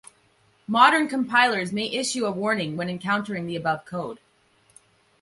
[0.67, 4.17] Modern compilers may issue a warning when encountering the above code.